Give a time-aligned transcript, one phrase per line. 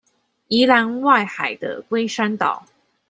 [0.47, 2.63] 宜蘭外海的龜山島